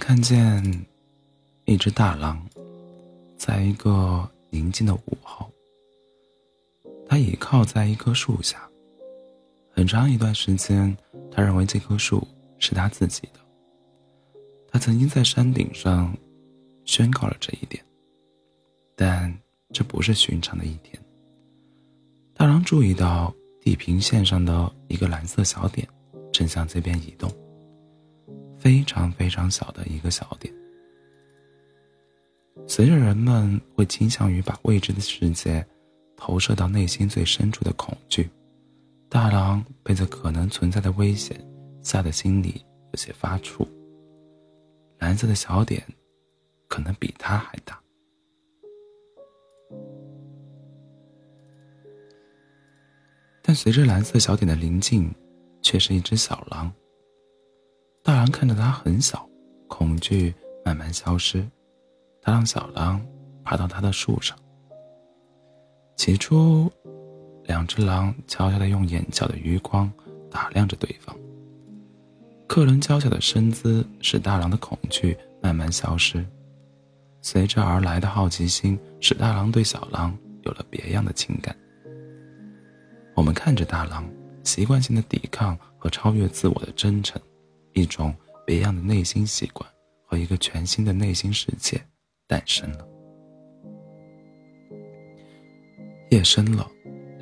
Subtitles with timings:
[0.00, 0.86] 看见
[1.66, 2.44] 一只大狼，
[3.36, 5.48] 在一个宁静的午后，
[7.06, 8.68] 它倚靠在一棵树下。
[9.70, 10.96] 很长一段时间，
[11.30, 12.26] 他认为这棵树
[12.58, 13.40] 是他自己的。
[14.68, 16.12] 他曾经在山顶上
[16.84, 17.84] 宣告了这一点，
[18.96, 19.32] 但
[19.70, 21.00] 这不是寻常的一天。
[22.34, 25.86] 大狼注意到地平线上的一个蓝色小点
[26.32, 27.30] 正向这边移动，
[28.60, 30.54] 非常非常小的一个小点。
[32.66, 35.66] 随着人们会倾向于把未知的世界
[36.16, 38.28] 投射到内心最深处的恐惧，
[39.08, 41.42] 大狼被这可能存在的危险
[41.82, 43.66] 吓得心里有些发怵。
[44.98, 45.82] 蓝色的小点，
[46.68, 47.80] 可能比他还大。
[53.42, 55.10] 但随着蓝色小点的临近，
[55.62, 56.70] 却是一只小狼。
[58.10, 59.24] 大狼看着它很小，
[59.68, 61.48] 恐惧慢慢消失。
[62.20, 63.00] 他让小狼
[63.44, 64.36] 爬到他的树上。
[65.94, 66.68] 起初，
[67.44, 69.88] 两只狼悄悄地用眼角的余光
[70.28, 71.16] 打量着对方。
[72.48, 76.26] 克伦娇小的身姿使大狼的恐惧慢慢消失，
[77.22, 81.56] 随之而来的好奇心使大狼对小狼有了别样的情感。
[83.14, 84.04] 我们看着大狼
[84.42, 87.22] 习惯性的抵抗和超越自我的真诚，
[87.72, 88.14] 一种
[88.46, 89.68] 别样的内心习惯
[90.06, 91.80] 和一个全新的内心世界
[92.26, 92.86] 诞生了。
[96.10, 96.68] 夜深了，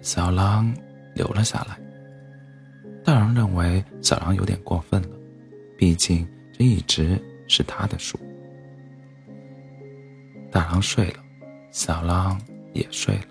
[0.01, 0.75] 小狼
[1.15, 1.79] 留了下来。
[3.05, 5.09] 大狼认为小狼有点过分了。
[5.77, 8.19] 毕竟，这一直是他的树。
[10.51, 11.23] 大狼睡了，
[11.71, 12.41] 小狼
[12.73, 13.27] 也睡了。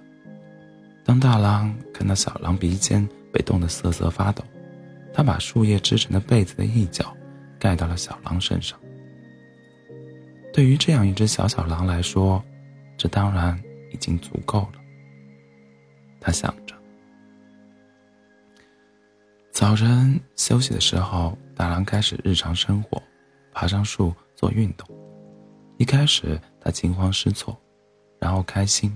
[1.04, 4.44] 当大狼看到小狼鼻尖被冻得瑟瑟发抖，
[5.14, 7.16] 他把树叶织成的被子的一角
[7.60, 8.80] 盖到了小狼身上。
[10.54, 12.44] 对于这样一只小小狼来说，
[12.98, 13.62] 这当然
[13.92, 14.80] 已经足够了。
[16.20, 16.76] 他想着。
[19.52, 21.38] 早晨休息的时候。
[21.58, 23.02] 大狼开始日常生活，
[23.52, 24.88] 爬上树做运动。
[25.78, 27.60] 一开始他惊慌失措，
[28.20, 28.96] 然后开心，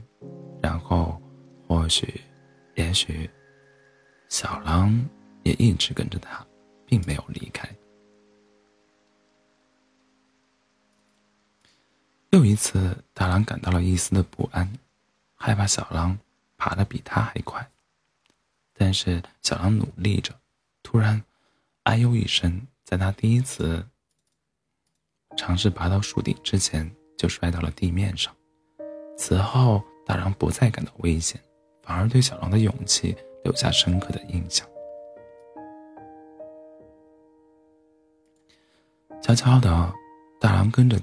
[0.62, 1.20] 然后
[1.68, 2.22] 或许，
[2.76, 3.28] 也许，
[4.30, 4.96] 小狼
[5.44, 6.46] 也一直跟着他，
[6.86, 7.68] 并没有离开。
[12.32, 14.72] 又一次，大狼感到了一丝的不安，
[15.36, 16.18] 害怕小狼
[16.58, 17.70] 爬得比他还快。
[18.74, 20.34] 但是小狼努力着，
[20.82, 21.22] 突然。
[21.84, 23.84] 哎呦一声，在他第一次
[25.36, 28.32] 尝试爬到树顶之前，就摔到了地面上。
[29.18, 31.42] 此后，大狼不再感到危险，
[31.82, 34.66] 反而对小狼的勇气留下深刻的印象。
[39.22, 39.94] 悄悄的，
[40.40, 41.00] 大狼跟着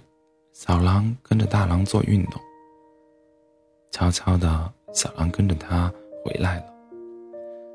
[0.52, 2.40] 小狼跟着大狼做运动。
[3.90, 5.92] 悄悄的，小狼跟着他
[6.24, 6.74] 回来了。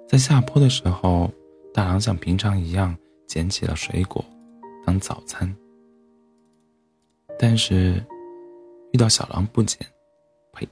[0.08, 1.32] 在下坡的时候。
[1.76, 2.96] 大狼像平常一样
[3.26, 4.24] 捡起了水果，
[4.86, 5.52] 当早餐。
[7.40, 7.96] 但是
[8.92, 9.80] 遇到小狼不捡，
[10.52, 10.70] 呸！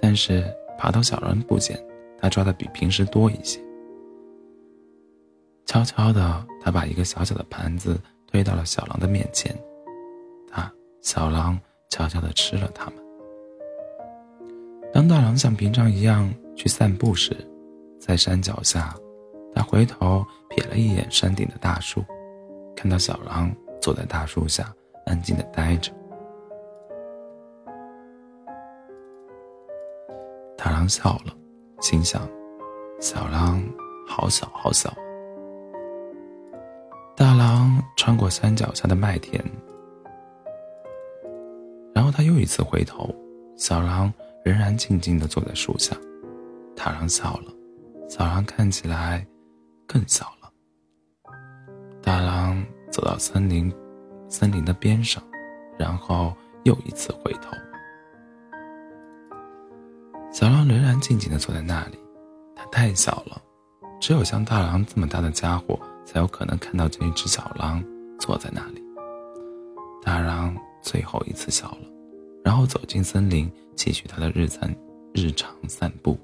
[0.00, 0.44] 但是
[0.78, 1.76] 爬到小狼不捡，
[2.16, 3.60] 他抓的比平时多一些。
[5.66, 9.52] 悄悄的，他把一个小小的盘子推到了小狼的面前，
[10.50, 11.58] 他小狼
[11.88, 12.94] 悄悄的吃了它们。
[14.92, 17.36] 当大狼像平常一样去散步时，
[17.98, 18.94] 在山脚下。
[19.54, 22.04] 他回头瞥了一眼山顶的大树，
[22.76, 23.50] 看到小狼
[23.80, 24.72] 坐在大树下，
[25.04, 25.90] 安静的呆着。
[30.56, 31.34] 大狼笑了，
[31.80, 32.28] 心想：
[33.00, 33.60] 小狼
[34.06, 34.94] 好小好小。
[37.98, 39.44] 穿过山脚下的麦田，
[41.92, 43.12] 然后他又一次回头，
[43.56, 44.14] 小狼
[44.44, 45.96] 仍然静静的坐在树下。
[46.76, 47.52] 大狼笑了，
[48.08, 49.26] 小狼看起来。
[49.84, 50.52] 更小了。
[52.02, 52.62] 大狼
[52.92, 53.74] 走到森林，
[54.28, 55.22] 森林的边上，
[55.78, 57.50] 然后又一次回头。
[60.30, 61.98] 小狼仍然静静的坐在那里，
[62.54, 63.40] 它太小了，
[63.98, 65.80] 只有像大狼这么大的家伙
[66.10, 67.84] 才有可能看到这一只小狼
[68.18, 68.82] 坐在那里。
[70.02, 71.78] 大狼最后一次笑了，
[72.42, 74.74] 然后走进森林，继续他的日餐
[75.12, 76.18] 日常散步。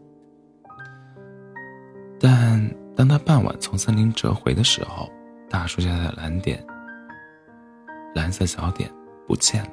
[2.19, 2.75] 但。
[2.97, 5.11] 当他傍晚从森林折回的时候，
[5.51, 6.65] 大树下的蓝点、
[8.15, 8.89] 蓝色小点
[9.27, 9.71] 不见了。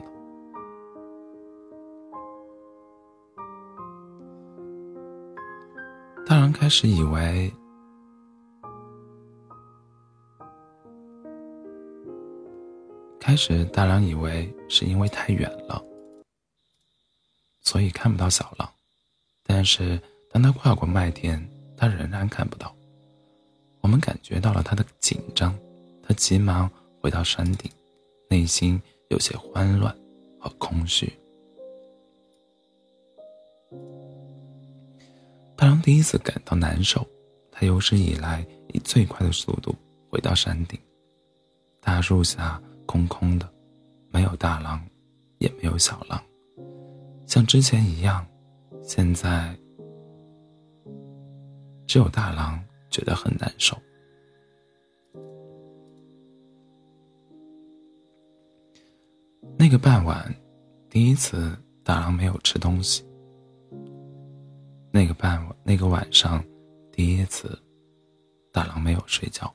[6.26, 7.54] 大狼开始以为，
[13.22, 13.36] 开。
[13.36, 15.82] 始，大狼以为是因为太远了，
[17.62, 18.68] 所以看不到小狼。
[19.44, 20.02] 但是，
[20.32, 21.48] 当他跨过麦田，
[21.78, 22.76] 他仍然看不到。
[23.80, 25.58] 我们感觉到了他的紧张，
[26.02, 26.70] 他急忙
[27.00, 27.72] 回到山顶，
[28.28, 29.96] 内心有些慌乱
[30.40, 31.14] 和空虚。
[35.56, 37.08] 大狼第一次感到难受，
[37.52, 39.76] 他有史以来以最快的速度
[40.10, 40.80] 回到山顶。
[41.80, 42.62] 大树下
[42.92, 43.50] 空空的，
[44.10, 44.86] 没有大狼，
[45.38, 46.22] 也没有小狼，
[47.26, 48.28] 像之前一样。
[48.84, 49.56] 现在
[51.88, 53.78] 只有大狼觉得很难受。
[59.58, 60.36] 那个傍晚，
[60.90, 63.06] 第一次大狼没有吃东西。
[64.92, 66.44] 那个傍晚，那个晚上，
[66.92, 67.58] 第一次，
[68.52, 69.50] 大狼没有睡觉。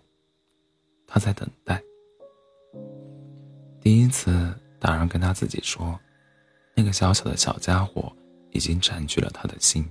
[1.06, 1.82] 他在等待。
[3.86, 5.96] 第一次，大人跟他自己说
[6.74, 8.12] ：“那个小小的小家伙
[8.50, 9.88] 已经占据了他的心，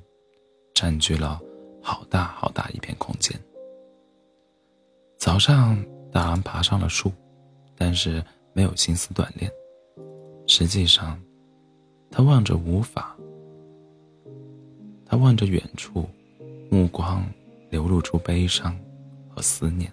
[0.74, 1.40] 占据了
[1.82, 3.42] 好大好大一片空间。”
[5.18, 5.82] 早上，
[6.12, 7.10] 大狼爬上了树，
[7.78, 8.22] 但是
[8.52, 9.50] 没有心思锻炼。
[10.46, 11.18] 实际上，
[12.12, 13.16] 他望着无法。
[15.06, 16.06] 他望着远处，
[16.70, 17.26] 目光
[17.70, 18.78] 流露出悲伤
[19.30, 19.90] 和思念。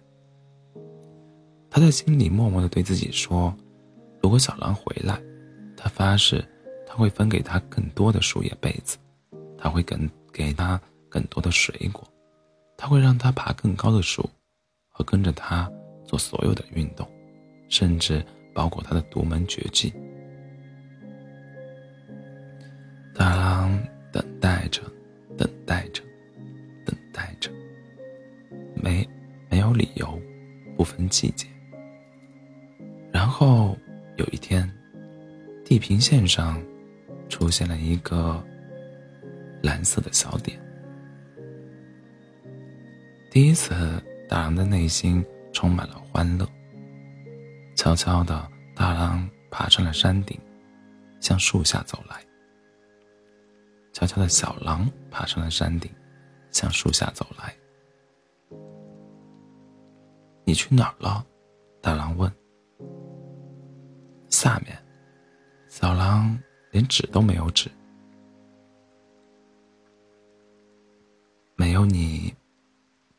[1.71, 3.55] 他在心里默默的对自己说
[4.23, 5.21] ：“如果小狼回来，
[5.77, 6.43] 他发誓
[6.87, 8.97] 他会分给他更多的树叶被子，
[9.59, 9.99] 他会给
[10.33, 12.07] 给他更多的水果，
[12.77, 14.31] 他会让他爬更高的树，
[14.89, 15.71] 和跟着他
[16.07, 17.07] 做所有的运动，
[17.69, 18.25] 甚至
[18.55, 19.93] 包括他的独门绝技。”
[23.15, 23.79] 大狼
[24.13, 24.81] 等待着。
[25.35, 26.03] 等待着，
[26.85, 27.51] 等待着，
[28.77, 29.09] 没
[29.49, 30.21] 没有理由，
[30.77, 31.47] 不分季节。
[35.83, 36.63] 平线上
[37.29, 38.41] 出现了一个
[39.65, 40.57] 蓝色的小点。
[43.33, 43.75] 第一次，
[44.29, 46.47] 大狼的内心充满了欢乐。
[47.75, 50.39] 悄悄的，大狼爬上了山顶，
[51.21, 52.25] 向树下走来。
[53.93, 55.91] 悄悄的小狼爬上了山顶，
[56.53, 57.53] 向树下走来。
[60.45, 61.27] 你去哪儿了？
[61.81, 62.33] 大狼问。
[64.31, 64.79] 下面，
[65.83, 66.39] 小狼
[66.71, 67.69] 连指都没有指。
[71.57, 72.33] 没有你，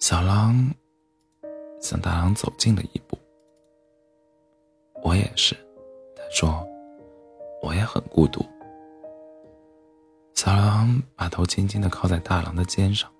[0.00, 0.74] 小狼
[1.80, 3.16] 向大狼走近了一步。
[5.04, 5.54] 我也是，
[6.16, 6.66] 他说
[7.62, 8.44] ：“我也很孤独。”
[10.46, 13.10] 小狼把头轻轻的靠在大狼的肩上，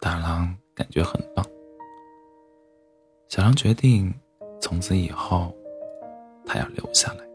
[0.00, 1.44] 大狼感觉很棒。
[3.28, 4.10] 小狼决定，
[4.58, 5.54] 从此以后，
[6.46, 7.31] 他要留下来。